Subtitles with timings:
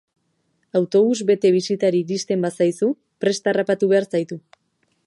[0.79, 2.91] Autobus bete bisitari iristen bazaizu,
[3.25, 4.43] prest harrapatu behar zaitu.